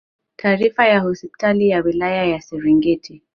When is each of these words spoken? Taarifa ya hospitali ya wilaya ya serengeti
Taarifa 0.35 0.87
ya 0.87 0.99
hospitali 0.99 1.69
ya 1.69 1.81
wilaya 1.83 2.25
ya 2.25 2.41
serengeti 2.41 3.21